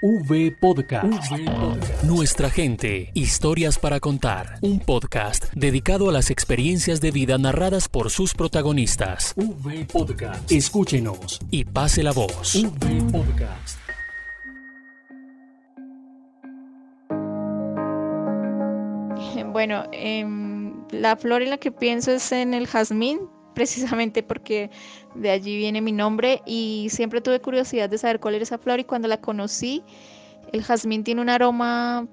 V 0.00 0.52
Podcast. 0.52 1.32
Nuestra 2.04 2.50
gente, 2.50 3.10
historias 3.14 3.80
para 3.80 3.98
contar. 3.98 4.58
Un 4.60 4.78
podcast 4.78 5.52
dedicado 5.54 6.08
a 6.08 6.12
las 6.12 6.30
experiencias 6.30 7.00
de 7.00 7.10
vida 7.10 7.36
narradas 7.36 7.88
por 7.88 8.10
sus 8.10 8.32
protagonistas. 8.32 9.34
V 9.36 9.86
Podcast. 9.92 10.52
Escúchenos 10.52 11.40
y 11.50 11.64
pase 11.64 12.04
la 12.04 12.12
voz. 12.12 12.54
V 12.54 13.10
Podcast. 13.10 13.78
Bueno, 19.50 19.84
em, 19.90 20.74
la 20.92 21.16
flor 21.16 21.42
en 21.42 21.50
la 21.50 21.58
que 21.58 21.72
pienso 21.72 22.12
es 22.12 22.30
en 22.30 22.54
el 22.54 22.68
jazmín, 22.68 23.18
precisamente 23.58 24.22
porque 24.22 24.70
de 25.16 25.30
allí 25.30 25.56
viene 25.56 25.80
mi 25.80 25.90
nombre 25.90 26.42
y 26.46 26.86
siempre 26.92 27.20
tuve 27.20 27.40
curiosidad 27.40 27.90
de 27.90 27.98
saber 27.98 28.20
cuál 28.20 28.36
era 28.36 28.44
esa 28.44 28.56
flor 28.56 28.78
y 28.78 28.84
cuando 28.84 29.08
la 29.08 29.20
conocí, 29.20 29.82
el 30.52 30.62
jazmín 30.62 31.02
tiene 31.02 31.20
un 31.20 31.28
aroma 31.28 32.06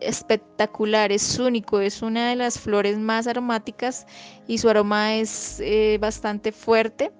espectacular, 0.00 1.10
es 1.10 1.36
único, 1.40 1.80
es 1.80 2.00
una 2.00 2.30
de 2.30 2.36
las 2.36 2.60
flores 2.60 2.96
más 2.96 3.26
aromáticas 3.26 4.06
y 4.46 4.58
su 4.58 4.68
aroma 4.68 5.16
es 5.16 5.58
eh, 5.58 5.98
bastante 6.00 6.52
fuerte, 6.52 7.10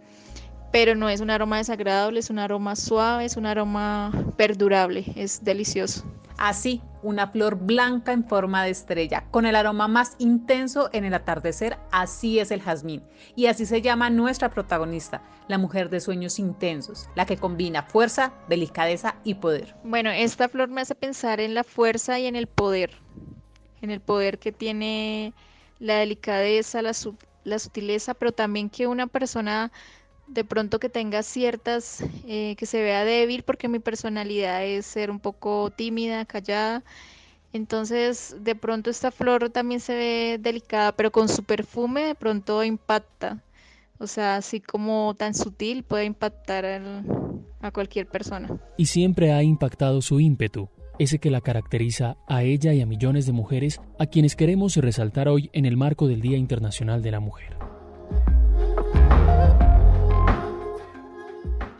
pero 0.71 0.95
no 0.95 1.09
es 1.09 1.21
un 1.21 1.31
aroma 1.31 1.57
desagradable, 1.57 2.21
es 2.21 2.31
un 2.31 2.39
aroma 2.39 2.77
suave, 2.77 3.25
es 3.25 3.37
un 3.37 3.47
aroma 3.47 4.13
perdurable, 4.37 5.05
es 5.17 5.43
delicioso. 5.43 6.05
Así, 6.39 6.83
una 7.03 7.29
flor 7.29 7.57
blanca 7.57 8.13
en 8.13 8.25
forma 8.25 8.65
de 8.65 8.71
estrella, 8.71 9.25
con 9.31 9.47
el 9.47 9.57
aroma 9.57 9.89
más 9.89 10.15
intenso 10.19 10.89
en 10.93 11.05
el 11.05 11.15
atardecer, 11.15 11.79
así 11.91 12.39
es 12.39 12.51
el 12.51 12.63
jazmín. 12.63 13.03
Y 13.37 13.47
así 13.47 13.67
se 13.67 13.83
llama 13.83 14.11
nuestra 14.11 14.51
protagonista, 14.51 15.23
la 15.49 15.59
mujer 15.59 15.91
de 15.91 16.01
sueños 16.01 16.39
intensos, 16.39 17.09
la 17.15 17.27
que 17.27 17.37
combina 17.37 17.83
fuerza, 17.83 18.33
delicadeza 18.49 19.17
y 19.25 19.35
poder. 19.35 19.75
Bueno, 19.85 20.11
esta 20.11 20.49
flor 20.49 20.69
me 20.69 20.81
hace 20.81 20.95
pensar 20.95 21.41
en 21.41 21.55
la 21.55 21.65
fuerza 21.65 22.19
y 22.19 22.27
en 22.27 22.37
el 22.37 22.47
poder, 22.47 22.91
en 23.81 23.91
el 23.91 24.01
poder 24.01 24.39
que 24.39 24.53
tiene 24.53 25.33
la 25.79 25.97
delicadeza, 25.97 26.83
la, 26.83 26.93
la 27.45 27.59
sutileza, 27.59 28.15
pero 28.15 28.33
también 28.33 28.71
que 28.71 28.87
una 28.87 29.07
persona 29.09 29.73
de 30.27 30.45
pronto 30.45 30.79
que 30.79 30.89
tenga 30.89 31.23
ciertas, 31.23 32.05
eh, 32.27 32.55
que 32.57 32.67
se 32.67 32.83
vea 32.83 33.05
débil, 33.05 33.43
porque 33.43 33.69
mi 33.69 33.79
personalidad 33.79 34.65
es 34.65 34.87
ser 34.87 35.11
un 35.11 35.21
poco 35.21 35.71
tímida, 35.71 36.25
callada. 36.25 36.83
Entonces, 37.53 38.37
de 38.41 38.55
pronto 38.55 38.89
esta 38.89 39.11
flor 39.11 39.51
también 39.51 39.81
se 39.81 39.95
ve 39.95 40.39
delicada, 40.41 40.93
pero 40.93 41.13
con 41.13 41.29
su 41.29 41.45
perfume 41.45 42.03
de 42.05 42.15
pronto 42.15 42.65
impacta. 42.65 43.43
O 43.99 44.07
sea, 44.07 44.37
así 44.37 44.61
como 44.61 45.15
tan 45.15 45.35
sutil 45.35 45.85
puede 45.85 46.07
impactar 46.07 46.65
a 47.61 47.71
cualquier 47.71 48.09
persona. 48.09 48.49
Y 48.77 48.87
siempre 48.87 49.33
ha 49.33 49.43
impactado 49.43 50.03
su 50.03 50.19
ímpetu, 50.19 50.69
ese 50.99 51.19
que 51.19 51.31
la 51.31 51.41
caracteriza 51.41 52.17
a 52.27 52.43
ella 52.43 52.73
y 52.73 52.81
a 52.81 52.87
millones 52.87 53.27
de 53.27 53.33
mujeres 53.33 53.81
a 53.99 54.07
quienes 54.07 54.35
queremos 54.35 54.77
resaltar 54.77 55.29
hoy 55.29 55.51
en 55.53 55.67
el 55.67 55.77
marco 55.77 56.09
del 56.09 56.21
Día 56.21 56.37
Internacional 56.37 57.03
de 57.03 57.11
la 57.11 57.21
Mujer. 57.21 57.62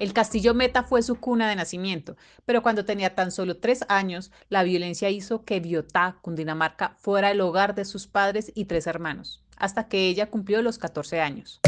El 0.03 0.13
castillo 0.15 0.53
Meta 0.53 0.83
fue 0.83 1.01
su 1.01 1.15
cuna 1.15 1.49
de 1.49 1.55
nacimiento, 1.55 2.17
pero 2.45 2.61
cuando 2.61 2.85
tenía 2.85 3.15
tan 3.15 3.31
solo 3.31 3.59
tres 3.59 3.85
años, 3.89 4.33
la 4.49 4.65
violencia 4.65 5.11
hizo 5.11 5.45
que 5.45 5.61
Biotá, 5.61 6.17
Cundinamarca, 6.23 6.97
fuera 6.99 7.31
el 7.31 7.41
hogar 7.41 7.77
de 7.77 7.85
sus 7.85 8.09
padres 8.09 8.51
y 8.57 8.65
tres 8.65 8.89
hermanos, 8.89 9.45
hasta 9.57 9.87
que 9.87 10.09
ella 10.09 10.29
cumplió 10.29 10.61
los 10.61 10.77
14 10.77 11.21
años. 11.21 11.61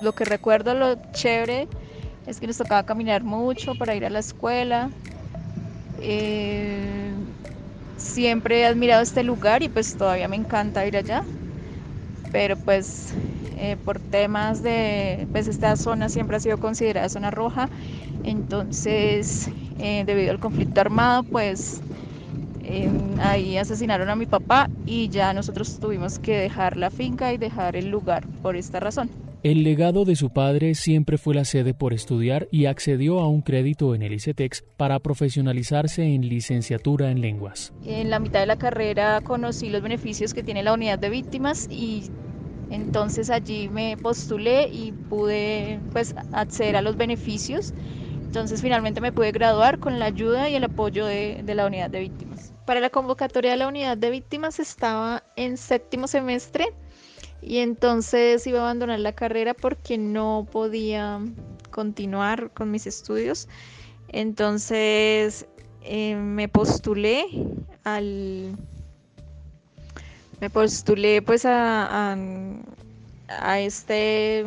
Lo 0.00 0.12
que 0.12 0.24
recuerdo, 0.24 0.74
lo 0.74 0.94
chévere, 1.10 1.66
es 2.28 2.38
que 2.38 2.46
nos 2.46 2.56
tocaba 2.58 2.86
caminar 2.86 3.24
mucho 3.24 3.74
para 3.74 3.96
ir 3.96 4.04
a 4.04 4.10
la 4.10 4.20
escuela. 4.20 4.90
Eh, 6.00 7.10
siempre 7.96 8.60
he 8.60 8.66
admirado 8.66 9.02
este 9.02 9.24
lugar 9.24 9.64
y 9.64 9.68
pues 9.68 9.96
todavía 9.98 10.28
me 10.28 10.36
encanta 10.36 10.86
ir 10.86 10.96
allá. 10.96 11.24
Pero 12.30 12.56
pues 12.58 13.12
eh, 13.62 13.76
por 13.84 14.00
temas 14.00 14.62
de, 14.62 15.26
pues 15.32 15.46
esta 15.46 15.76
zona 15.76 16.08
siempre 16.08 16.36
ha 16.36 16.40
sido 16.40 16.58
considerada 16.58 17.08
zona 17.08 17.30
roja, 17.30 17.68
entonces 18.24 19.48
eh, 19.78 20.02
debido 20.04 20.32
al 20.32 20.40
conflicto 20.40 20.80
armado, 20.80 21.22
pues 21.22 21.80
ahí 23.20 23.58
asesinaron 23.58 24.08
a 24.08 24.16
mi 24.16 24.26
papá 24.26 24.70
y 24.86 25.08
ya 25.08 25.32
nosotros 25.34 25.78
tuvimos 25.78 26.18
que 26.18 26.36
dejar 26.36 26.76
la 26.76 26.90
finca 26.90 27.32
y 27.32 27.36
dejar 27.36 27.76
el 27.76 27.88
lugar 27.88 28.26
por 28.42 28.56
esta 28.56 28.80
razón. 28.80 29.10
El 29.42 29.64
legado 29.64 30.04
de 30.04 30.14
su 30.14 30.30
padre 30.30 30.76
siempre 30.76 31.18
fue 31.18 31.34
la 31.34 31.44
sede 31.44 31.74
por 31.74 31.92
estudiar 31.92 32.46
y 32.52 32.66
accedió 32.66 33.18
a 33.18 33.28
un 33.28 33.42
crédito 33.42 33.92
en 33.96 34.02
el 34.02 34.12
ICETEX 34.12 34.62
para 34.76 35.00
profesionalizarse 35.00 36.04
en 36.04 36.28
licenciatura 36.28 37.10
en 37.10 37.20
lenguas. 37.20 37.72
En 37.84 38.08
la 38.08 38.20
mitad 38.20 38.38
de 38.38 38.46
la 38.46 38.54
carrera 38.54 39.20
conocí 39.20 39.68
los 39.68 39.82
beneficios 39.82 40.32
que 40.32 40.44
tiene 40.44 40.62
la 40.62 40.72
unidad 40.72 41.00
de 41.00 41.10
víctimas 41.10 41.66
y 41.68 42.04
entonces 42.70 43.30
allí 43.30 43.68
me 43.68 43.96
postulé 43.96 44.68
y 44.68 44.92
pude 44.92 45.80
pues 45.92 46.14
acceder 46.32 46.76
a 46.76 46.82
los 46.82 46.96
beneficios. 46.96 47.74
Entonces 48.32 48.62
finalmente 48.62 49.00
me 49.00 49.12
pude 49.12 49.30
graduar 49.30 49.78
con 49.78 49.98
la 49.98 50.06
ayuda 50.06 50.48
y 50.48 50.54
el 50.54 50.64
apoyo 50.64 51.04
de, 51.04 51.42
la 51.46 51.66
unidad 51.66 51.90
de 51.90 52.00
víctimas. 52.00 52.54
Para 52.64 52.80
la 52.80 52.88
convocatoria 52.88 53.50
de 53.50 53.56
la 53.58 53.68
unidad 53.68 53.98
de 53.98 54.10
víctimas 54.10 54.58
estaba 54.58 55.22
en 55.36 55.58
séptimo 55.58 56.06
semestre 56.06 56.72
y 57.42 57.58
entonces 57.58 58.46
iba 58.46 58.60
a 58.60 58.62
abandonar 58.62 59.00
la 59.00 59.12
carrera 59.12 59.52
porque 59.52 59.98
no 59.98 60.46
podía 60.50 61.20
continuar 61.70 62.52
con 62.52 62.70
mis 62.70 62.86
estudios. 62.86 63.48
Entonces 64.08 65.46
eh, 65.82 66.14
me 66.14 66.48
postulé 66.48 67.26
al 67.84 68.56
me 70.42 70.50
postulé 70.50 71.22
pues 71.22 71.44
a, 71.44 72.16
a, 73.28 73.60
este 73.60 74.44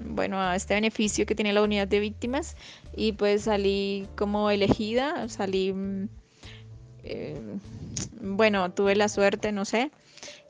bueno 0.00 0.40
a 0.40 0.56
este 0.56 0.72
beneficio 0.72 1.26
que 1.26 1.34
tiene 1.34 1.52
la 1.52 1.60
unidad 1.60 1.86
de 1.86 2.00
víctimas 2.00 2.56
y 2.96 3.12
pues 3.12 3.42
salí 3.42 4.08
como 4.16 4.48
elegida 4.48 5.28
salí 5.28 5.74
eh, 7.04 7.38
bueno 8.22 8.72
tuve 8.72 8.96
la 8.96 9.10
suerte 9.10 9.52
no 9.52 9.66
sé 9.66 9.90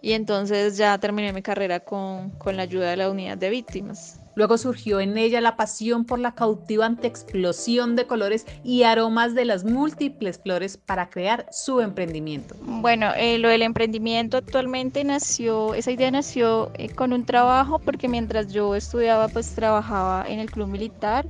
y 0.00 0.12
entonces 0.12 0.76
ya 0.76 0.96
terminé 0.98 1.32
mi 1.32 1.42
carrera 1.42 1.80
con, 1.80 2.30
con 2.30 2.56
la 2.56 2.62
ayuda 2.62 2.90
de 2.90 2.98
la 2.98 3.10
unidad 3.10 3.36
de 3.36 3.50
víctimas 3.50 4.17
Luego 4.38 4.56
surgió 4.56 5.00
en 5.00 5.18
ella 5.18 5.40
la 5.40 5.56
pasión 5.56 6.04
por 6.04 6.20
la 6.20 6.32
cautivante 6.32 7.08
explosión 7.08 7.96
de 7.96 8.06
colores 8.06 8.46
y 8.62 8.84
aromas 8.84 9.34
de 9.34 9.44
las 9.44 9.64
múltiples 9.64 10.38
flores 10.38 10.76
para 10.76 11.10
crear 11.10 11.46
su 11.50 11.80
emprendimiento. 11.80 12.54
Bueno, 12.60 13.10
eh, 13.16 13.38
lo 13.38 13.48
del 13.48 13.62
emprendimiento 13.62 14.36
actualmente 14.36 15.02
nació, 15.02 15.74
esa 15.74 15.90
idea 15.90 16.12
nació 16.12 16.70
eh, 16.74 16.88
con 16.88 17.12
un 17.12 17.24
trabajo 17.24 17.80
porque 17.80 18.06
mientras 18.06 18.52
yo 18.52 18.76
estudiaba 18.76 19.26
pues 19.26 19.56
trabajaba 19.56 20.24
en 20.28 20.38
el 20.38 20.48
club 20.48 20.68
militar, 20.68 21.26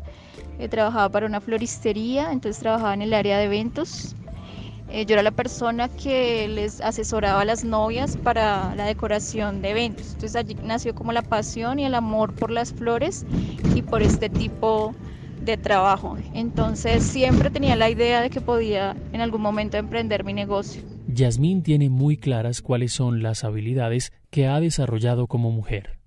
eh, 0.58 0.68
trabajaba 0.68 1.08
para 1.08 1.24
una 1.24 1.40
floristería, 1.40 2.30
entonces 2.30 2.60
trabajaba 2.60 2.92
en 2.92 3.00
el 3.00 3.14
área 3.14 3.38
de 3.38 3.44
eventos 3.44 4.16
eh, 4.90 5.04
yo 5.06 5.14
era 5.14 5.22
la 5.22 5.30
persona 5.30 5.88
que 5.88 6.48
les 6.48 6.80
asesoraba 6.80 7.42
a 7.42 7.44
las 7.44 7.64
novias 7.64 8.16
para 8.16 8.74
la 8.74 8.84
decoración 8.84 9.60
de 9.60 9.70
eventos. 9.70 10.06
Entonces 10.12 10.36
allí 10.36 10.56
nació 10.62 10.94
como 10.94 11.12
la 11.12 11.22
pasión 11.22 11.78
y 11.78 11.84
el 11.84 11.94
amor 11.94 12.34
por 12.34 12.50
las 12.50 12.72
flores 12.72 13.26
y 13.74 13.82
por 13.82 14.02
este 14.02 14.28
tipo 14.28 14.94
de 15.42 15.56
trabajo. 15.56 16.16
Entonces 16.34 17.02
siempre 17.02 17.50
tenía 17.50 17.76
la 17.76 17.90
idea 17.90 18.20
de 18.20 18.30
que 18.30 18.40
podía 18.40 18.96
en 19.12 19.20
algún 19.20 19.42
momento 19.42 19.76
emprender 19.76 20.24
mi 20.24 20.32
negocio. 20.32 20.82
Yasmín 21.06 21.62
tiene 21.62 21.88
muy 21.88 22.16
claras 22.16 22.60
cuáles 22.60 22.92
son 22.92 23.22
las 23.22 23.44
habilidades 23.44 24.12
que 24.30 24.46
ha 24.46 24.60
desarrollado 24.60 25.26
como 25.26 25.50
mujer. 25.50 25.97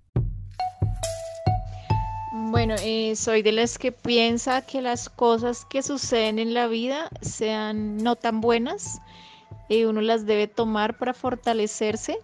Bueno, 2.51 2.75
eh, 2.84 3.16
soy 3.16 3.44
de 3.44 3.53
las 3.53 3.78
que 3.78 3.94
piensa 3.94 4.66
que 4.66 4.81
las 4.81 5.07
cosas 5.07 5.63
que 5.63 5.81
suceden 5.81 6.38
en 6.38 6.53
la 6.53 6.68
vida 6.68 7.09
sean 7.21 7.95
no 7.95 8.18
tan 8.18 8.42
buenas, 8.42 9.00
y 9.69 9.86
uno 9.86 10.01
las 10.01 10.25
debe 10.25 10.48
tomar 10.48 10.98
para 10.98 11.13
fortalecerse 11.13 12.19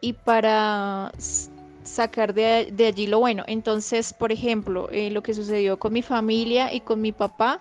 y 0.00 0.12
para 0.12 1.10
sacar 1.82 2.34
de, 2.34 2.72
allí 2.86 3.08
lo 3.08 3.18
bueno. 3.18 3.42
Entonces, 3.48 4.12
por 4.12 4.30
ejemplo, 4.30 4.90
eh, 4.92 5.10
lo 5.10 5.24
que 5.24 5.34
sucedió 5.34 5.76
con 5.76 5.92
mi 5.92 6.02
familia 6.02 6.72
y 6.72 6.78
con 6.78 7.00
mi 7.00 7.10
papá, 7.10 7.60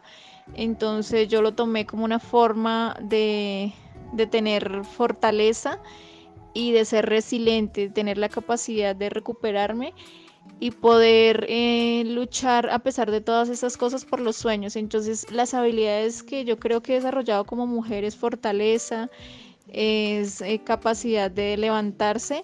entonces 0.53 1.27
yo 1.29 1.41
lo 1.41 1.55
tomé 1.55 1.87
como 1.87 2.05
una 2.05 2.19
forma 2.19 2.95
de, 3.01 3.73
de 4.13 4.27
tener 4.27 4.83
fortaleza 4.85 5.79
y 6.53 6.73
de 6.73 6.85
ser 6.85 7.07
resiliente, 7.07 7.87
de 7.87 7.89
tener 7.89 8.19
la 8.19 8.29
capacidad 8.29 8.95
de 8.95 9.09
recuperarme 9.09 9.95
y 10.59 10.71
poder 10.71 11.45
eh, 11.49 12.03
luchar 12.05 12.69
a 12.69 12.79
pesar 12.79 13.11
de 13.11 13.21
todas 13.21 13.49
esas 13.49 13.77
cosas 13.77 14.05
por 14.05 14.19
los 14.19 14.35
sueños. 14.35 14.75
Entonces 14.75 15.31
las 15.31 15.53
habilidades 15.53 16.23
que 16.23 16.45
yo 16.45 16.57
creo 16.57 16.81
que 16.81 16.93
he 16.93 16.95
desarrollado 16.95 17.45
como 17.45 17.67
mujer 17.67 18.03
es 18.03 18.15
fortaleza, 18.15 19.09
es 19.67 20.41
eh, 20.41 20.61
capacidad 20.63 21.29
de 21.29 21.57
levantarse 21.57 22.43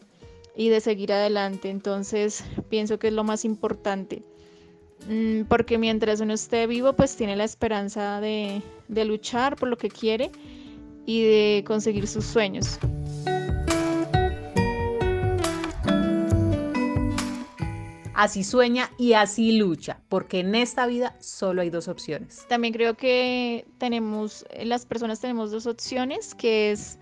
y 0.55 0.69
de 0.69 0.81
seguir 0.81 1.11
adelante. 1.11 1.69
Entonces 1.69 2.43
pienso 2.69 2.99
que 2.99 3.07
es 3.07 3.13
lo 3.13 3.23
más 3.23 3.45
importante. 3.45 4.21
mm, 5.09 5.43
porque 5.49 5.77
mientras 5.77 6.21
uno 6.21 6.33
esté 6.33 6.67
vivo, 6.67 6.93
pues 6.93 7.15
tiene 7.15 7.35
la 7.35 7.43
esperanza 7.43 8.21
de, 8.21 8.61
de 8.87 9.05
luchar 9.05 9.55
por 9.55 9.69
lo 9.69 9.77
que 9.77 9.89
quiere 9.89 10.31
y 11.05 11.23
de 11.23 11.63
conseguir 11.65 12.07
sus 12.07 12.25
sueños. 12.25 12.79
Así 18.13 18.43
sueña 18.43 18.91
y 18.97 19.13
así 19.13 19.53
lucha, 19.53 19.99
porque 20.07 20.41
en 20.41 20.53
esta 20.53 20.85
vida 20.85 21.15
solo 21.19 21.61
hay 21.61 21.69
dos 21.69 21.87
opciones. 21.87 22.45
También 22.47 22.73
creo 22.73 22.95
que 22.95 23.65
tenemos, 23.79 24.45
las 24.63 24.85
personas 24.85 25.19
tenemos 25.19 25.51
dos 25.51 25.65
opciones, 25.65 26.35
que 26.35 26.71
es 26.71 26.99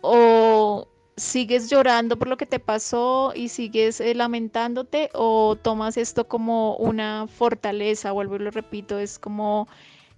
o 0.00 0.88
sigues 1.16 1.68
llorando 1.68 2.18
por 2.18 2.28
lo 2.28 2.38
que 2.38 2.46
te 2.46 2.58
pasó 2.58 3.32
y 3.34 3.48
sigues 3.48 4.00
eh, 4.00 4.14
lamentándote 4.14 5.10
o 5.12 5.56
tomas 5.60 5.98
esto 5.98 6.26
como 6.26 6.76
una 6.76 7.26
fortaleza, 7.26 8.12
vuelvo 8.12 8.36
y 8.36 8.40
lo 8.40 8.50
repito, 8.50 8.98
es 8.98 9.18
como 9.18 9.68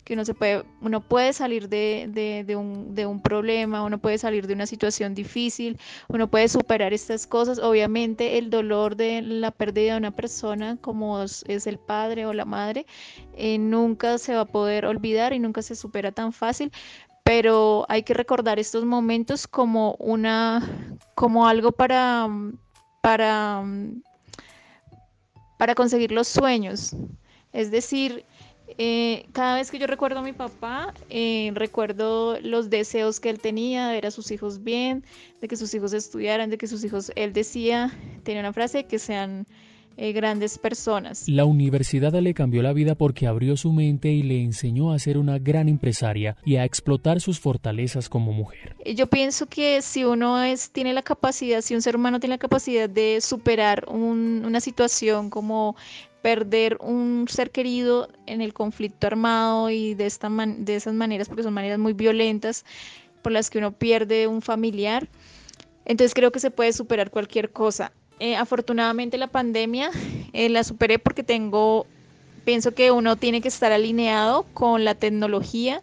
que 0.05 0.15
uno 0.15 0.25
se 0.25 0.35
puede, 0.35 0.65
uno 0.81 1.01
puede 1.01 1.33
salir 1.33 1.69
de, 1.69 2.07
un, 2.57 2.95
de, 2.95 3.07
un, 3.07 3.21
problema, 3.21 3.85
uno 3.85 3.99
puede 3.99 4.19
salir 4.19 4.47
de 4.47 4.55
una 4.55 4.67
situación 4.67 5.15
difícil, 5.15 5.79
uno 6.09 6.29
puede 6.29 6.49
superar 6.49 6.93
estas 6.93 7.27
cosas. 7.27 7.59
Obviamente 7.59 8.39
el 8.39 8.51
dolor 8.51 8.97
de 8.97 9.23
la 9.23 9.51
pérdida 9.51 9.93
de 9.93 9.99
una 9.99 10.11
persona, 10.11 10.77
como 10.81 11.23
es 11.23 11.67
el 11.67 11.79
padre 11.79 12.27
o 12.27 12.33
la 12.33 12.45
madre, 12.45 12.87
eh, 13.35 13.59
nunca 13.59 14.19
se 14.19 14.35
va 14.35 14.41
a 14.41 14.45
poder 14.45 14.87
olvidar 14.87 15.33
y 15.33 15.39
nunca 15.39 15.63
se 15.63 15.77
supera 15.77 16.11
tan 16.11 16.33
fácil, 16.33 16.73
pero 17.25 17.87
hay 17.89 18.03
que 18.03 18.15
recordar 18.15 18.59
estos 18.59 18.85
momentos 18.85 19.47
como 19.47 19.95
una, 20.01 20.97
como 21.15 21.47
algo 21.47 21.71
para, 21.71 22.29
para, 23.01 23.63
para 25.59 25.75
conseguir 25.77 26.11
los 26.11 26.27
sueños. 26.27 26.97
Es 27.53 27.71
decir, 27.71 28.25
eh, 28.79 29.27
cada 29.33 29.57
vez 29.57 29.71
que 29.71 29.79
yo 29.79 29.87
recuerdo 29.87 30.21
a 30.21 30.23
mi 30.23 30.33
papá, 30.33 30.95
eh, 31.11 31.51
recuerdo 31.55 32.39
los 32.41 32.71
deseos 32.71 33.21
que 33.21 33.31
él 33.31 33.39
tenía 33.39 33.89
de 33.89 33.95
ver 33.95 34.07
a 34.07 34.11
sus 34.11 34.31
hijos 34.31 34.63
bien, 34.63 35.05
de 35.41 35.49
que 35.49 35.57
sus 35.57 35.75
hijos 35.75 35.93
estudiaran, 35.93 36.51
de 36.51 36.59
que 36.59 36.67
sus 36.67 36.85
hijos, 36.85 37.13
él 37.17 37.33
decía, 37.33 37.91
tenía 38.23 38.41
una 38.41 38.53
frase, 38.53 38.85
que 38.85 38.99
sean 38.99 39.47
eh, 39.97 40.13
grandes 40.13 40.59
personas. 40.59 41.29
La 41.29 41.45
universidad 41.45 42.15
le 42.15 42.33
cambió 42.33 42.63
la 42.63 42.73
vida 42.73 42.95
porque 42.95 43.27
abrió 43.27 43.57
su 43.59 43.73
mente 43.73 44.11
y 44.11 44.23
le 44.23 44.43
enseñó 44.43 44.93
a 44.93 44.99
ser 44.99 45.19
una 45.19 45.39
gran 45.39 45.69
empresaria 45.69 46.37
y 46.45 46.57
a 46.57 46.65
explotar 46.65 47.21
sus 47.21 47.39
fortalezas 47.39 48.09
como 48.09 48.33
mujer. 48.33 48.75
Yo 48.97 49.07
pienso 49.09 49.47
que 49.47 49.83
si 49.83 50.05
uno 50.05 50.43
es, 50.43 50.71
tiene 50.71 50.95
la 50.95 51.03
capacidad, 51.03 51.61
si 51.61 51.75
un 51.75 51.83
ser 51.83 51.97
humano 51.97 52.21
tiene 52.21 52.35
la 52.35 52.39
capacidad 52.39 52.89
de 52.89 53.21
superar 53.21 53.85
una 53.89 54.61
situación 54.61 55.29
como 55.29 55.77
perder 56.23 56.79
un 56.81 57.27
ser 57.29 57.51
querido 57.51 58.09
en 58.27 58.41
el 58.41 58.55
conflicto 58.55 59.07
armado 59.07 59.71
y 59.71 59.95
de, 59.95 60.07
esta 60.07 60.31
de 60.31 60.77
esas 60.77 60.95
maneras, 60.95 61.29
porque 61.29 61.43
son 61.43 61.53
maneras 61.53 61.79
muy 61.79 61.93
violentas 61.93 62.65
por 63.23 63.33
las 63.33 63.51
que 63.51 63.59
uno 63.59 63.73
pierde 63.73 64.27
un 64.27 64.41
familiar. 64.41 65.09
Entonces 65.85 66.15
creo 66.15 66.33
que 66.33 66.41
se 66.41 66.51
puede 66.51 66.73
superar 66.73 67.11
cualquier 67.11 67.51
cosa. 67.51 67.93
Eh, 68.21 68.37
afortunadamente 68.37 69.19
la 69.19 69.27
pandemia 69.27 69.91
eh, 70.33 70.49
la 70.49 70.63
superé 70.63 70.99
porque 70.99 71.25
tengo, 71.25 71.87
pienso 72.45 72.73
que 72.73 72.93
uno 72.93 73.17
tiene 73.17 73.41
que 73.41 73.49
estar 73.49 73.73
alineado 73.73 74.47
con 74.55 74.85
la 74.85 74.95
tecnología 74.95 75.83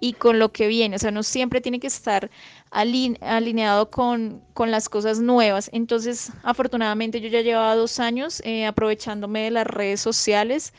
y 0.00 0.14
con 0.14 0.38
lo 0.38 0.50
que 0.50 0.66
viene. 0.66 0.96
O 0.96 0.98
sea, 0.98 1.10
uno 1.10 1.22
siempre 1.22 1.60
tiene 1.60 1.78
que 1.78 1.86
estar 1.86 2.30
alineado 2.70 3.90
con, 3.90 4.42
las 4.56 4.88
cosas 4.88 5.20
nuevas. 5.20 5.70
Entonces, 5.72 6.32
afortunadamente 6.42 7.20
yo 7.20 7.28
ya 7.28 7.42
llevaba 7.42 7.74
dos 7.74 8.00
años 8.00 8.42
eh, 8.44 8.66
aprovechándome 8.66 9.44
de 9.44 9.50
las 9.50 9.66
redes 9.66 10.00
sociales, 10.00 10.74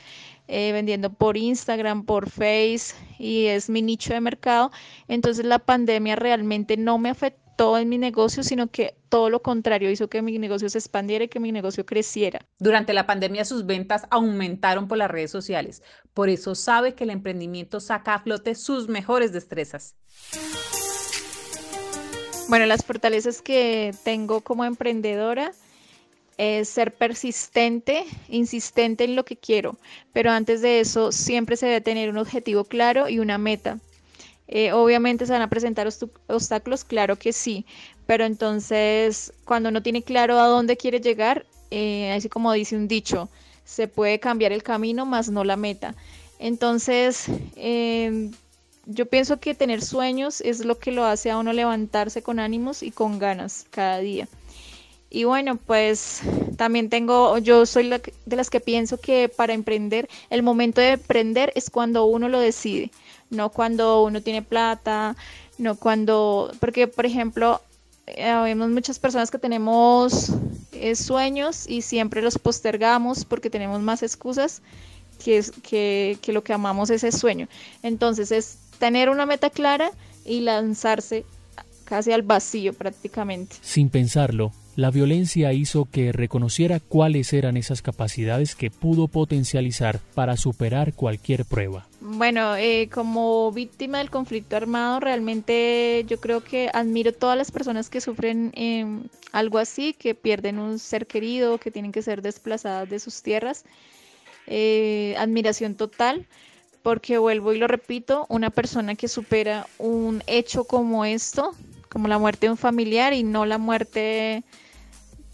eh, 0.47 0.71
vendiendo 0.71 1.12
por 1.12 1.38
Instagram, 1.38 2.06
por 2.06 2.30
Face, 2.30 2.95
y 3.18 3.45
es 3.45 3.69
mi 3.69 3.81
nicho 3.81 4.13
de 4.13 4.21
mercado. 4.21 4.71
Entonces, 5.07 5.45
la 5.45 5.59
pandemia 5.59 6.15
realmente 6.15 6.77
no 6.77 6.97
me 6.97 7.09
afectó 7.09 7.77
en 7.77 7.89
mi 7.89 7.97
negocio, 7.97 8.44
sino 8.44 8.68
que 8.68 8.95
todo 9.09 9.30
lo 9.30 9.41
contrario 9.41 9.91
hizo 9.91 10.07
que 10.07 10.21
mi 10.21 10.38
negocio 10.39 10.69
se 10.69 10.77
expandiera 10.77 11.25
y 11.25 11.27
que 11.27 11.39
mi 11.39 11.51
negocio 11.51 11.86
creciera. 11.86 12.45
Durante 12.59 12.94
la 12.94 13.06
pandemia 13.06 13.44
sus 13.44 13.65
ventas 13.65 14.03
aumentaron 14.12 14.88
por 14.88 14.97
las 14.97 15.12
redes 15.12 15.31
sociales. 15.31 15.83
Por 16.13 16.30
eso 16.30 16.56
sabe 16.56 16.95
que 16.95 17.03
el 17.03 17.09
emprendimiento 17.09 17.80
saca 17.80 18.13
a 18.13 18.19
flote 18.19 18.56
sus 18.56 18.88
mejores 18.88 19.33
destrezas. 19.33 19.95
Bueno, 22.50 22.66
las 22.66 22.84
fortalezas 22.84 23.44
que 23.44 23.94
tengo 24.04 24.42
como 24.42 24.66
emprendedora 24.66 25.51
es 26.40 26.68
ser 26.68 26.96
persistente, 26.96 28.06
insistente 28.28 29.04
en 29.04 29.16
lo 29.16 29.24
que 29.24 29.38
quiero, 29.38 29.78
pero 30.13 30.31
antes 30.31 30.63
de 30.63 30.80
eso 30.80 31.12
siempre 31.12 31.57
se 31.57 31.68
debe 31.68 31.81
tener 31.81 32.10
un 32.10 32.18
objetivo 32.18 32.63
claro 32.63 33.07
y 33.07 33.19
una 33.19 33.38
meta. 33.38 33.78
Eh, 34.48 34.72
obviamente 34.72 35.28
se 35.28 35.31
van 35.31 35.44
a 35.44 35.50
presentar 35.51 35.88
obstáculos, 36.25 36.84
claro 36.84 37.18
que 37.18 37.34
sí, 37.34 37.68
pero 38.07 38.25
entonces 38.25 39.31
cuando 39.46 39.69
uno 39.69 39.84
tiene 39.84 40.01
claro 40.01 40.40
a 40.40 40.48
dónde 40.48 40.75
quiere 40.75 41.00
llegar, 41.01 41.46
eh, 41.69 42.12
así 42.13 42.30
como 42.30 42.51
dice 42.54 42.75
un 42.75 42.88
dicho, 42.88 43.30
se 43.63 43.88
puede 43.88 44.19
cambiar 44.19 44.54
el 44.54 44.63
camino, 44.63 45.06
más 45.06 45.30
no 45.30 45.44
la 45.44 45.56
meta. 45.56 45.94
Entonces, 46.40 47.25
em, 47.56 48.31
yo 48.85 49.05
pienso 49.05 49.39
que 49.39 49.55
tener 49.55 49.81
sueños 49.81 50.41
es 50.41 50.65
lo 50.65 50.79
que 50.79 50.91
lo 50.91 51.05
hace 51.05 51.31
a 51.31 51.37
uno 51.37 51.53
levantarse 51.53 52.21
con 52.21 52.39
ánimos 52.39 52.83
y 52.83 52.91
con 52.91 53.19
ganas 53.19 53.65
cada 53.69 53.99
día. 53.99 54.27
Y 55.11 55.23
bueno, 55.23 55.57
pues 55.57 56.21
también 56.55 56.89
tengo, 56.89 57.37
yo 57.39 57.65
soy 57.65 57.89
de 57.89 58.35
las 58.35 58.49
que 58.49 58.59
pienso 58.59 58.99
que 58.99 59.27
para 59.27 59.53
emprender, 59.53 60.07
el 60.29 60.43
momento 60.43 60.81
de 60.81 60.91
emprender 60.91 61.51
es 61.55 61.69
cuando 61.69 62.05
uno 62.05 62.29
lo 62.29 62.39
decide, 62.39 62.91
no 63.31 63.49
cuando 63.49 64.03
uno 64.03 64.21
tiene 64.21 64.43
plata, 64.43 65.15
no 65.57 65.75
cuando, 65.75 66.51
porque 66.59 66.87
por 66.87 67.07
ejemplo, 67.07 67.61
eh, 68.05 68.33
vemos 68.43 68.69
muchas 68.69 68.99
personas 68.99 69.31
que 69.31 69.39
tenemos 69.39 70.31
eh, 70.73 70.95
sueños 70.95 71.67
y 71.67 71.81
siempre 71.81 72.21
los 72.21 72.37
postergamos 72.37 73.25
porque 73.25 73.49
tenemos 73.49 73.81
más 73.81 74.03
excusas 74.03 74.61
que, 75.23 75.43
que, 75.63 76.19
que 76.21 76.33
lo 76.33 76.43
que 76.43 76.53
amamos 76.53 76.91
ese 76.91 77.11
sueño. 77.11 77.47
Entonces 77.81 78.31
es 78.31 78.59
tener 78.79 79.09
una 79.09 79.25
meta 79.25 79.49
clara 79.49 79.91
y 80.25 80.41
lanzarse 80.41 81.25
casi 81.85 82.11
al 82.11 82.21
vacío 82.21 82.73
prácticamente. 82.73 83.55
Sin 83.61 83.89
pensarlo, 83.89 84.51
la 84.75 84.91
violencia 84.91 85.51
hizo 85.51 85.89
que 85.91 86.11
reconociera 86.11 86.79
cuáles 86.79 87.33
eran 87.33 87.57
esas 87.57 87.81
capacidades 87.81 88.55
que 88.55 88.71
pudo 88.71 89.07
potencializar 89.07 89.99
para 90.13 90.37
superar 90.37 90.93
cualquier 90.93 91.45
prueba. 91.45 91.87
Bueno, 91.99 92.55
eh, 92.55 92.87
como 92.89 93.51
víctima 93.51 93.98
del 93.98 94.09
conflicto 94.09 94.55
armado, 94.55 95.00
realmente 95.00 96.05
yo 96.07 96.19
creo 96.21 96.41
que 96.43 96.69
admiro 96.74 97.12
todas 97.12 97.38
las 97.38 97.51
personas 97.51 97.89
que 97.89 98.00
sufren 98.00 98.51
em, 98.55 99.03
algo 99.31 99.57
así, 99.57 99.93
que 99.93 100.15
pierden 100.15 100.59
un 100.59 100.79
ser 100.79 101.07
querido, 101.07 101.57
que 101.57 101.71
tienen 101.71 101.91
que 101.91 102.01
ser 102.01 102.21
desplazadas 102.21 102.89
de 102.89 103.00
sus 103.00 103.21
tierras. 103.21 103.65
Eh, 104.48 105.13
admiración 105.17 105.75
total 105.75 106.25
porque 106.83 107.17
vuelvo 107.17 107.53
y 107.53 107.57
lo 107.57 107.67
repito, 107.67 108.25
una 108.29 108.50
persona 108.50 108.95
que 108.95 109.07
supera 109.07 109.67
un 109.77 110.24
hecho 110.27 110.63
como 110.63 111.05
esto, 111.05 111.53
como 111.89 112.07
la 112.07 112.17
muerte 112.17 112.48
de 112.48 112.51
un 112.51 112.57
familiar 112.57 113.13
y 113.13 113.24
no 113.24 113.45
la 113.45 113.57
muerte, 113.57 114.43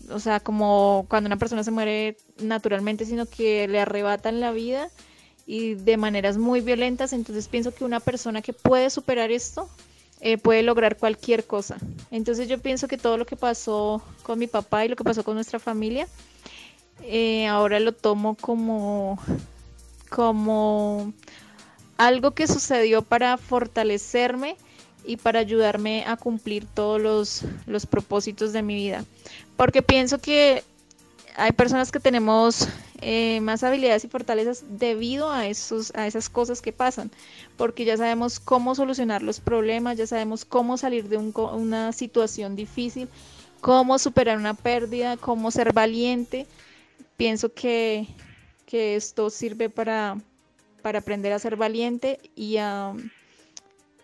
o 0.10 0.20
sea, 0.20 0.40
como 0.40 1.06
cuando 1.10 1.28
una 1.28 1.38
persona 1.38 1.64
se 1.64 1.72
muere 1.72 2.18
naturalmente, 2.40 3.06
sino 3.06 3.26
que 3.26 3.68
le 3.68 3.80
arrebatan 3.80 4.40
la 4.40 4.52
vida 4.52 4.90
y 5.46 5.76
de 5.76 5.98
maneras 5.98 6.38
muy 6.38 6.62
violentas, 6.62 7.14
entonces 7.14 7.48
pienso 7.48 7.74
que 7.74 7.86
una 7.86 8.00
persona 8.00 8.42
que 8.42 8.54
puede 8.54 8.90
superar 8.90 9.32
esto 9.32 9.70
eh, 10.22 10.38
puede 10.38 10.64
lograr 10.64 10.98
cualquier 10.98 11.46
cosa. 11.46 11.78
Entonces 12.10 12.48
yo 12.48 12.58
pienso 12.58 12.88
que 12.88 12.98
todo 12.98 13.18
lo 13.18 13.26
que 13.26 13.36
pasó 13.36 14.02
con 14.24 14.40
mi 14.40 14.48
papá 14.48 14.86
y 14.86 14.88
lo 14.88 14.96
que 14.96 15.04
pasó 15.04 15.24
con 15.24 15.36
nuestra 15.36 15.60
familia, 15.60 16.08
eh, 17.04 17.46
ahora 17.46 17.80
lo 17.80 17.92
tomo 17.92 18.36
como 18.36 19.20
como 20.06 21.14
algo 21.98 22.32
que 22.32 22.48
sucedió 22.48 23.02
para 23.02 23.38
fortalecerme 23.38 24.58
y 25.06 25.18
para 25.18 25.40
ayudarme 25.40 26.04
a 26.06 26.18
cumplir 26.18 26.66
todos 26.66 27.44
los, 27.68 27.86
propósitos 27.86 28.54
de 28.54 28.62
mi 28.62 28.76
vida. 28.76 29.06
Porque 29.56 29.82
pienso 29.82 30.20
que 30.20 30.64
hay 31.36 31.52
personas 31.52 31.92
que 31.92 32.00
tenemos 32.00 32.68
eh, 33.02 33.40
más 33.42 33.64
habilidades 33.64 34.04
y 34.04 34.08
fortalezas 34.08 34.64
debido 34.70 35.32
a, 35.32 35.48
esos, 35.48 35.94
a 35.96 36.08
esas 36.08 36.30
cosas 36.30 36.62
que 36.62 36.72
pasan, 36.72 37.12
porque 37.58 37.86
ya 37.86 37.98
sabemos 37.98 38.40
cómo 38.40 38.74
solucionar 38.74 39.22
los 39.22 39.40
problemas, 39.40 39.98
ya 39.98 40.08
sabemos 40.08 40.46
cómo 40.46 40.78
salir 40.78 41.08
de 41.10 41.18
una 41.18 41.92
situación 41.92 42.56
difícil, 42.56 43.10
cómo 43.62 44.00
superar 44.00 44.38
una 44.38 44.54
pérdida, 44.54 45.18
cómo 45.18 45.52
ser 45.52 45.74
valiente. 45.74 46.48
Pienso 47.18 47.54
que, 47.54 48.08
que 48.66 48.96
esto 48.96 49.30
sirve 49.30 49.70
para, 49.70 50.18
para 50.82 51.00
aprender 51.00 51.34
a 51.34 51.40
ser 51.40 51.56
valiente 51.56 52.20
y 52.36 52.58
a, 52.58 52.94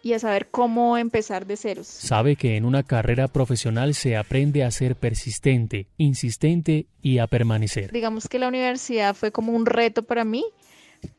y 0.04 0.14
a 0.14 0.20
saber 0.20 0.48
cómo 0.50 0.98
empezar 0.98 1.46
de 1.46 1.58
ceros. 1.58 1.88
Sabe 1.88 2.36
que 2.36 2.58
en 2.58 2.66
una 2.66 2.84
carrera 2.84 3.28
profesional 3.28 3.94
se 3.94 4.18
aprende 4.18 4.64
a 4.64 4.72
ser 4.72 4.96
persistente, 4.96 5.88
insistente 5.98 6.88
y 7.02 7.20
a 7.20 7.28
permanecer. 7.28 7.92
Digamos 7.92 8.28
que 8.28 8.40
la 8.40 8.48
universidad 8.48 9.16
fue 9.16 9.32
como 9.32 9.54
un 9.54 9.66
reto 9.66 10.04
para 10.04 10.26
mí 10.26 10.46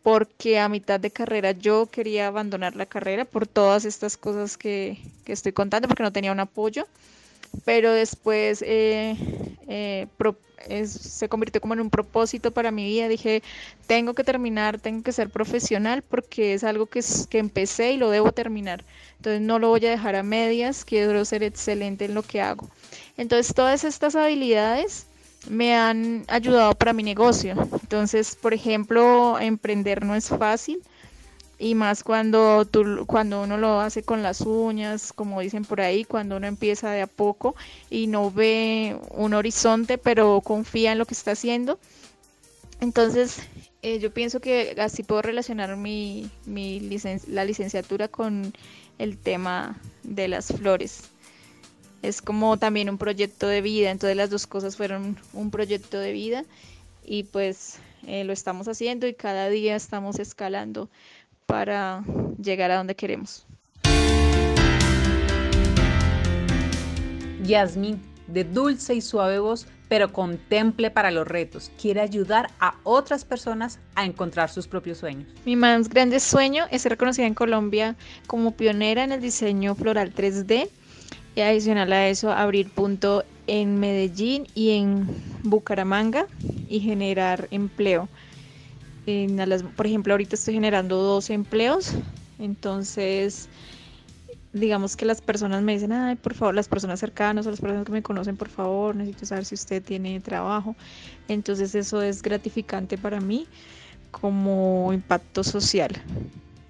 porque 0.03 0.61
a 0.61 0.69
mitad 0.69 1.01
de 1.01 1.11
carrera 1.11 1.53
yo 1.53 1.87
quería 1.87 2.29
abandonar 2.29 2.77
la 2.77 2.87
carrera 2.87 3.25
por 3.25 3.49
todas 3.49 3.85
estas 3.85 4.17
cosas 4.17 4.57
que, 4.57 4.99
que 5.25 5.33
estoy 5.33 5.53
contando 5.53 5.89
porque 5.89 6.05
no 6.05 6.13
tenía 6.13 6.31
un 6.31 6.41
apoyo 6.41 6.87
pero 7.65 7.93
después 7.93 8.63
eh, 8.67 9.17
eh, 9.69 10.07
se 10.87 11.29
convirtió 11.29 11.61
como 11.61 11.75
en 11.75 11.81
un 11.81 11.91
propósito 11.91 12.51
para 12.53 12.71
mi 12.71 12.85
vida. 12.85 13.09
Dije, 13.09 13.43
tengo 13.87 14.15
que 14.15 14.25
terminar, 14.25 14.79
tengo 14.79 15.03
que 15.03 15.13
ser 15.13 15.31
profesional 15.31 16.03
porque 16.03 16.55
es 16.55 16.65
algo 16.65 16.87
que, 16.87 17.01
que 17.29 17.39
empecé 17.39 17.93
y 17.93 17.97
lo 17.97 18.11
debo 18.11 18.33
terminar. 18.33 18.85
Entonces 19.17 19.41
no 19.41 19.59
lo 19.59 19.69
voy 19.69 19.87
a 19.87 19.91
dejar 19.91 20.17
a 20.17 20.23
medias, 20.23 20.85
quiero 20.85 21.25
ser 21.25 21.43
excelente 21.43 22.05
en 22.05 22.15
lo 22.15 22.23
que 22.23 22.41
hago. 22.41 22.69
Entonces 23.17 23.55
todas 23.55 23.85
estas 23.85 24.17
habilidades 24.17 25.07
me 25.49 25.75
han 25.75 26.25
ayudado 26.29 26.75
para 26.75 26.93
mi 26.93 27.03
negocio. 27.03 27.55
Entonces, 27.81 28.37
por 28.41 28.55
ejemplo, 28.55 29.39
emprender 29.41 30.05
no 30.05 30.15
es 30.15 30.29
fácil 30.29 30.81
y 31.63 31.77
más 31.77 32.03
cuando 32.03 32.65
tú, 32.65 33.05
cuando 33.07 33.41
uno 33.41 33.57
lo 33.57 33.79
hace 33.79 34.03
con 34.03 34.21
las 34.21 34.41
uñas, 34.41 35.13
como 35.13 35.41
dicen 35.41 35.65
por 35.65 35.81
ahí, 35.81 36.05
cuando 36.05 36.37
uno 36.37 36.49
empieza 36.49 36.91
de 36.91 37.03
a 37.03 37.07
poco 37.07 37.55
y 37.89 38.09
no 38.09 38.33
ve 38.33 38.99
un 39.11 39.33
horizonte, 39.33 39.97
pero 39.97 40.41
confía 40.41 40.91
en 40.91 40.99
lo 40.99 41.07
que 41.07 41.15
está 41.15 41.31
haciendo. 41.31 41.79
Entonces, 42.81 43.39
eh, 43.81 44.01
yo 44.01 44.13
pienso 44.13 44.41
que 44.41 44.75
así 44.81 45.05
puedo 45.05 45.23
relacionar 45.23 45.77
mi, 45.77 46.29
mi 46.47 46.81
la 47.29 47.45
licenciatura 47.45 48.09
con 48.09 48.53
el 48.99 49.17
tema 49.17 49.81
de 50.03 50.27
las 50.27 50.49
flores. 50.49 51.11
Es 52.03 52.23
como 52.23 52.57
también 52.57 52.91
un 52.91 52.99
proyecto 52.99 53.47
de 53.47 53.61
vida, 53.61 53.93
entonces 53.93 54.17
las 54.17 54.31
dos 54.31 54.49
cosas 54.49 54.77
fueron 54.77 55.17
un 55.33 55.53
proyecto 55.53 56.01
de 56.01 56.11
vida 56.11 56.45
y 57.05 57.23
pues 57.23 57.79
eh, 58.05 58.25
lo 58.25 58.33
estamos 58.33 58.67
haciendo 58.67 59.07
y 59.07 59.15
cada 59.15 59.49
día 59.49 59.77
estamos 59.77 60.19
escalando 60.19 60.89
para 61.53 62.03
llegar 62.43 62.71
a 62.71 62.79
donde 62.79 62.97
queremos. 62.97 63.45
Yasmin, 67.45 68.01
de 68.27 68.45
dulce 68.45 68.95
y 68.95 69.03
suave 69.03 69.39
voz, 69.39 69.67
pero 69.91 70.15
contemple 70.15 70.91
para 70.91 71.11
los 71.11 71.29
retos. 71.29 71.71
Quiere 71.79 72.01
ayudar 72.01 72.49
a 72.59 72.77
otras 72.85 73.27
personas 73.27 73.79
a 73.97 74.07
encontrar 74.07 74.49
sus 74.49 74.67
propios 74.67 74.97
sueños. 74.97 75.29
Mi 75.45 75.55
más 75.55 75.91
grande 75.91 76.21
sueño 76.21 76.65
es 76.71 76.81
ser 76.81 76.93
reconocida 76.93 77.27
en 77.27 77.35
Colombia 77.35 77.97
como 78.27 78.53
pionera 78.53 79.05
en 79.05 79.13
el 79.13 79.21
diseño 79.21 79.75
floral 79.75 80.15
3D 80.15 80.71
y 81.35 81.41
adicional 81.43 81.93
a 81.93 82.09
eso 82.09 82.33
abrir 82.33 82.71
punto 82.71 83.25
en 83.47 83.79
Medellín 83.79 84.47
y 84.55 84.71
en 84.71 85.07
Bucaramanga 85.43 86.29
y 86.71 86.81
generar 86.81 87.49
empleo 87.51 88.09
por 89.77 89.87
ejemplo, 89.87 90.15
ahorita 90.15 90.37
estoy 90.37 90.55
generando 90.55 90.97
dos 90.97 91.31
empleos, 91.31 91.93
entonces 92.39 93.49
digamos 94.53 94.97
que 94.97 95.07
las 95.07 95.21
personas 95.21 95.63
me 95.63 95.73
dicen, 95.73 95.93
ay, 95.93 96.17
por 96.17 96.35
favor, 96.35 96.55
las 96.55 96.69
personas 96.69 97.01
cercanas 97.01 97.47
o 97.47 97.51
las 97.51 97.61
personas 97.61 97.87
que 97.87 97.93
me 97.93 98.03
conocen, 98.03 98.37
por 98.37 98.49
favor, 98.49 98.95
necesito 98.95 99.27
saber 99.27 99.45
si 99.45 99.55
usted 99.55 99.83
tiene 99.83 100.21
trabajo. 100.21 100.77
Entonces 101.29 101.75
eso 101.75 102.03
es 102.03 102.23
gratificante 102.23 102.99
para 102.99 103.21
mí 103.21 103.47
como 104.11 104.93
impacto 104.93 105.43
social. 105.43 105.91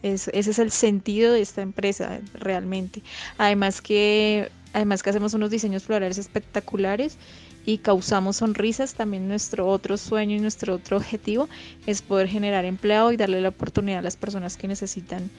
ese 0.03 0.31
es 0.33 0.59
el 0.59 0.71
sentido 0.71 1.33
de 1.33 1.43
esta 1.43 1.63
empresa 1.63 2.21
realmente. 2.35 3.03
Además 3.37 3.83
que, 3.83 4.51
además 4.73 5.03
que 5.03 5.11
hacemos 5.11 5.35
unos 5.35 5.51
diseños 5.51 5.83
florales 5.83 6.19
espectaculares 6.19 7.19
y 7.65 7.79
causamos 7.79 8.37
sonrisas, 8.37 8.95
también 8.95 9.29
nuestro 9.29 9.69
otro 9.69 9.97
sueño 9.97 10.37
y 10.37 10.41
nuestro 10.41 10.75
otro 10.75 10.97
objetivo 10.97 11.49
es 11.87 12.03
poder 12.03 12.29
generar 12.29 12.65
empleo 12.65 13.13
y 13.13 13.17
darle 13.17 13.41
la 13.41 13.51
oportunidad 13.51 14.01
a 14.01 14.03
las 14.03 14.17
personas 14.17 14.57
que 14.57 14.69
necesitan 14.69 15.31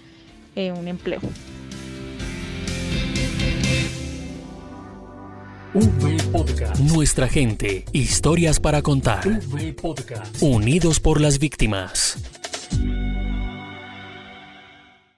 eh, 0.55 0.71
un 0.71 0.87
empleo. 0.87 1.21
Nuestra 6.79 7.27
gente, 7.27 7.85
historias 7.93 8.59
para 8.59 8.83
contar. 8.83 9.23
Unidos 10.39 10.99
por 10.99 11.19
las 11.19 11.39
víctimas. 11.39 12.42